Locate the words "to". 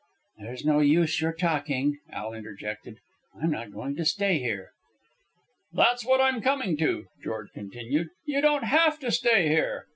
3.97-4.03, 6.77-7.05, 9.01-9.11